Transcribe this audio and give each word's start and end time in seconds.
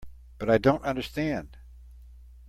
But 0.39 0.49
I 0.49 0.57
don't 0.57 0.83
understand. 0.83 1.57